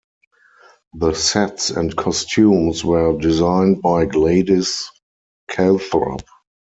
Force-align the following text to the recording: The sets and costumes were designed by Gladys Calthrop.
The 0.95 1.13
sets 1.13 1.69
and 1.69 1.95
costumes 1.95 2.83
were 2.83 3.15
designed 3.19 3.83
by 3.83 4.05
Gladys 4.05 4.89
Calthrop. 5.47 6.23